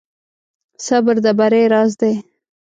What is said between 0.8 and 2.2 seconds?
صبر د بری راز دی.